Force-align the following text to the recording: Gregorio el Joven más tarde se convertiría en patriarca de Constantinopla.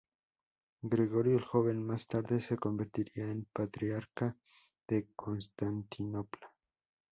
Gregorio 0.81 1.37
el 1.37 1.43
Joven 1.43 1.85
más 1.85 2.07
tarde 2.07 2.41
se 2.41 2.57
convertiría 2.57 3.29
en 3.29 3.45
patriarca 3.53 4.35
de 4.87 5.07
Constantinopla. 5.15 6.51